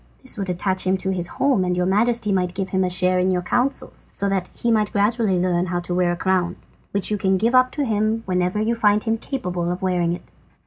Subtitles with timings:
[0.23, 3.19] This would attach him to his home, and your Majesty might give him a share
[3.19, 6.55] in your counsels, so that he might gradually learn how to wear a crown,
[6.89, 10.31] which you can give up to him whenever you find him capable of wearing it."